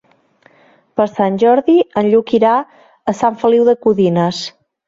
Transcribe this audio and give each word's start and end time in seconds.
Per 0.99 1.05
Sant 1.11 1.37
Jordi 1.43 1.75
en 2.03 2.09
Lluc 2.15 2.35
irà 2.39 2.57
a 3.13 3.17
Sant 3.21 3.41
Feliu 3.45 3.71
de 3.73 3.81
Codines. 3.87 4.43